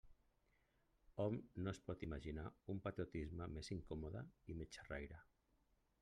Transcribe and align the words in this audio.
Hom 1.25 1.35
no 1.65 1.73
es 1.73 1.81
pot 1.89 2.05
imaginar 2.07 2.45
un 2.75 2.81
patriotisme 2.87 3.49
més 3.57 3.69
incòmode 3.75 4.23
i 4.55 4.55
més 4.63 4.73
xerraire. 4.79 5.21